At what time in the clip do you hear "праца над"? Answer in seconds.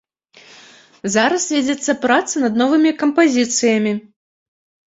2.05-2.53